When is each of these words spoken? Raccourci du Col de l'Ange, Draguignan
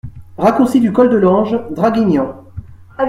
Raccourci 0.39 0.79
du 0.79 0.91
Col 0.91 1.11
de 1.11 1.15
l'Ange, 1.17 1.59
Draguignan 1.69 2.45